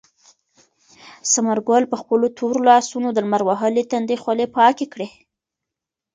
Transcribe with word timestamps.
ثمر 1.31 1.57
ګل 1.67 1.83
په 1.91 1.95
خپلو 2.01 2.25
تورو 2.37 2.59
لاسونو 2.69 3.07
د 3.11 3.17
لمر 3.25 3.41
وهلي 3.45 3.83
تندي 3.91 4.15
خولې 4.21 4.45
پاکې 4.57 4.85
کړې. 4.93 5.07